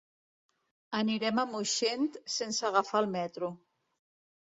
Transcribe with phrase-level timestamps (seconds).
[1.01, 2.09] Anirem a Moixent
[2.39, 3.55] sense agafar el metro.